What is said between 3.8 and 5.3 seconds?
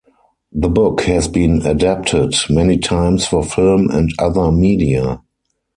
and other media.